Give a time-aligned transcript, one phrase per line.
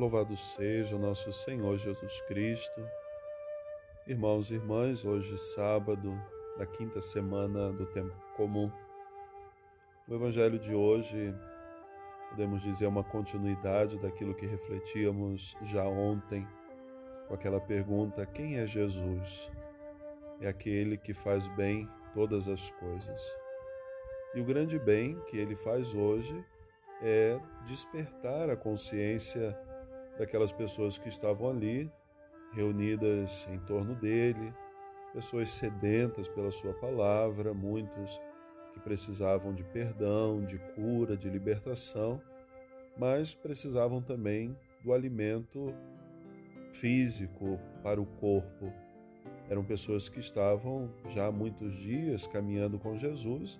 [0.00, 2.80] Louvado seja nosso Senhor Jesus Cristo.
[4.06, 6.18] Irmãos e irmãs, hoje sábado
[6.56, 8.72] da quinta semana do tempo comum.
[10.08, 11.34] O evangelho de hoje,
[12.30, 16.48] podemos dizer, é uma continuidade daquilo que refletíamos já ontem,
[17.28, 19.52] com aquela pergunta: quem é Jesus?
[20.40, 23.36] É aquele que faz bem todas as coisas.
[24.34, 26.42] E o grande bem que ele faz hoje
[27.02, 29.54] é despertar a consciência
[30.20, 31.90] daquelas pessoas que estavam ali,
[32.52, 34.52] reunidas em torno dele,
[35.14, 38.20] pessoas sedentas pela sua palavra, muitos
[38.74, 42.20] que precisavam de perdão, de cura, de libertação,
[42.98, 45.74] mas precisavam também do alimento
[46.70, 48.70] físico para o corpo.
[49.48, 53.58] Eram pessoas que estavam já há muitos dias caminhando com Jesus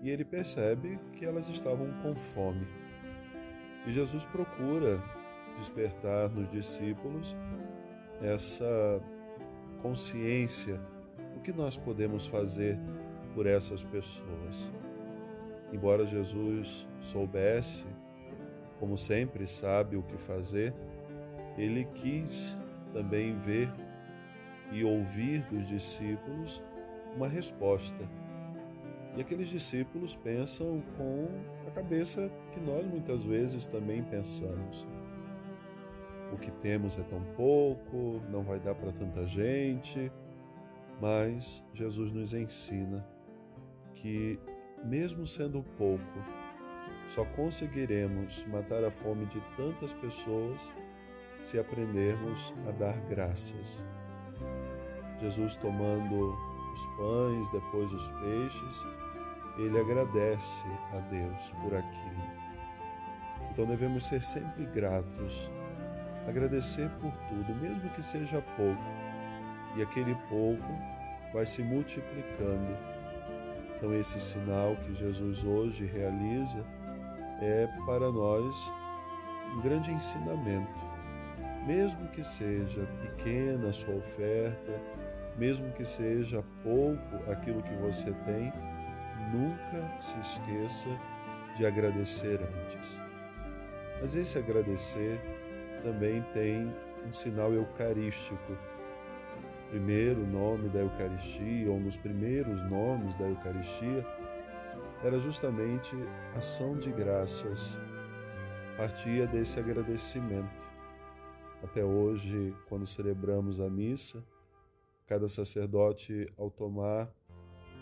[0.00, 2.66] e ele percebe que elas estavam com fome.
[3.86, 5.21] E Jesus procura
[5.56, 7.36] despertar nos discípulos
[8.20, 9.00] essa
[9.80, 10.80] consciência
[11.34, 12.78] do que nós podemos fazer
[13.34, 14.72] por essas pessoas.
[15.72, 17.86] Embora Jesus soubesse,
[18.78, 20.74] como sempre sabe o que fazer,
[21.56, 22.56] ele quis
[22.92, 23.70] também ver
[24.70, 26.62] e ouvir dos discípulos
[27.16, 28.08] uma resposta.
[29.16, 31.28] E aqueles discípulos pensam com
[31.66, 34.86] a cabeça que nós muitas vezes também pensamos
[36.32, 40.10] o que temos é tão pouco, não vai dar para tanta gente,
[41.00, 43.06] mas Jesus nos ensina
[43.94, 44.38] que,
[44.84, 46.02] mesmo sendo pouco,
[47.06, 50.72] só conseguiremos matar a fome de tantas pessoas
[51.42, 53.84] se aprendermos a dar graças.
[55.20, 56.34] Jesus tomando
[56.72, 58.86] os pães, depois os peixes,
[59.58, 62.42] ele agradece a Deus por aquilo.
[63.50, 65.50] Então devemos ser sempre gratos
[66.26, 68.82] agradecer por tudo, mesmo que seja pouco,
[69.76, 70.62] e aquele pouco
[71.32, 72.76] vai se multiplicando.
[73.76, 76.64] Então, esse sinal que Jesus hoje realiza
[77.40, 78.72] é para nós
[79.56, 80.92] um grande ensinamento.
[81.66, 84.80] Mesmo que seja pequena a sua oferta,
[85.36, 88.52] mesmo que seja pouco aquilo que você tem,
[89.32, 90.88] nunca se esqueça
[91.56, 93.00] de agradecer antes.
[94.00, 95.20] Mas esse agradecer
[95.82, 96.72] também tem
[97.06, 98.56] um sinal eucarístico.
[99.70, 104.06] Primeiro nome da Eucaristia, ou nos primeiros nomes da Eucaristia,
[105.02, 105.96] era justamente
[106.36, 107.80] ação de graças.
[108.76, 110.70] Partia desse agradecimento.
[111.62, 114.22] Até hoje, quando celebramos a missa,
[115.06, 117.08] cada sacerdote, ao tomar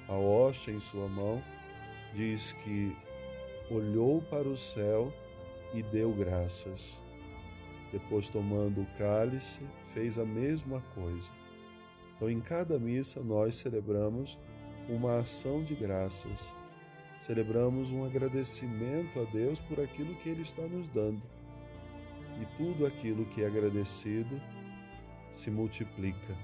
[0.09, 1.43] a hóstia em sua mão,
[2.15, 2.97] diz que
[3.71, 5.13] olhou para o céu
[5.73, 7.03] e deu graças.
[7.93, 9.61] Depois, tomando o cálice,
[9.93, 11.33] fez a mesma coisa.
[12.15, 14.39] Então, em cada missa, nós celebramos
[14.89, 16.55] uma ação de graças,
[17.19, 21.23] celebramos um agradecimento a Deus por aquilo que Ele está nos dando.
[22.41, 24.41] E tudo aquilo que é agradecido
[25.31, 26.37] se multiplica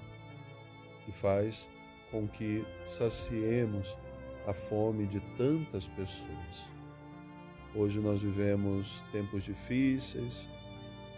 [1.09, 1.71] e faz
[2.11, 3.97] com que saciemos
[4.47, 6.71] a fome de tantas pessoas.
[7.75, 10.49] Hoje nós vivemos tempos difíceis,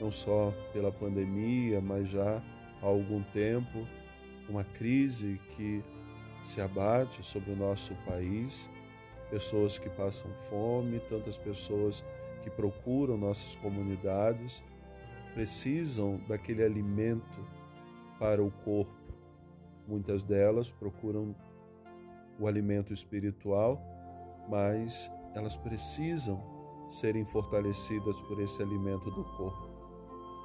[0.01, 2.43] não só pela pandemia, mas já
[2.83, 3.87] há algum tempo,
[4.49, 5.83] uma crise que
[6.41, 8.71] se abate sobre o nosso país,
[9.31, 12.05] pessoas que passam fome, tantas pessoas
[12.43, 14.65] que procuram nossas comunidades,
[15.35, 17.45] precisam daquele alimento
[18.19, 18.93] para o corpo.
[19.87, 21.35] Muitas delas procuram
[22.39, 23.83] o alimento espiritual,
[24.49, 26.41] mas elas precisam
[26.89, 29.68] serem fortalecidas por esse alimento do corpo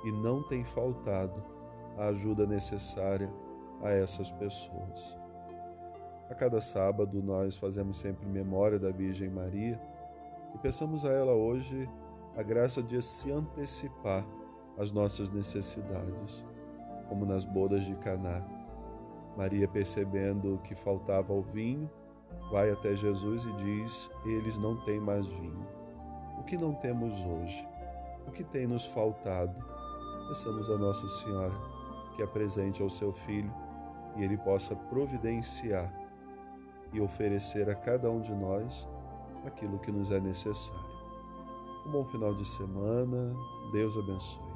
[0.04, 1.44] e não tem faltado
[1.98, 3.32] a ajuda necessária
[3.82, 5.18] a essas pessoas.
[6.30, 9.80] A cada sábado nós fazemos sempre memória da Virgem Maria
[10.54, 11.90] e peçamos a ela hoje
[12.36, 14.26] a graça de se antecipar
[14.78, 16.46] às nossas necessidades,
[17.08, 18.42] como nas bodas de Caná.
[19.38, 21.90] Maria, percebendo que faltava o vinho,
[22.52, 25.68] vai até Jesus e diz: Eles não têm mais vinho.
[26.40, 27.68] O que não temos hoje?
[28.28, 29.56] O que tem nos faltado?
[30.34, 31.54] Peçamos a Nossa Senhora
[32.16, 33.54] que apresente ao seu filho
[34.16, 35.94] e ele possa providenciar
[36.92, 38.90] e oferecer a cada um de nós
[39.46, 40.84] aquilo que nos é necessário.
[41.86, 43.36] Um bom final de semana,
[43.72, 44.53] Deus abençoe.